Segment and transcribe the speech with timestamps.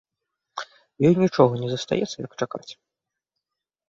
[1.09, 2.71] Ёй нічога не застаецца, як чакаць.